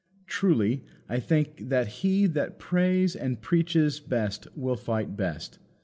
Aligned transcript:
Truly, 0.25 0.83
I 1.07 1.19
think 1.19 1.69
that 1.69 1.85
he 2.01 2.25
that 2.25 2.57
prays 2.57 3.15
and 3.15 3.39
preaches 3.39 3.99
best 3.99 4.47
will 4.55 4.75
fight 4.75 5.15
best. 5.15 5.59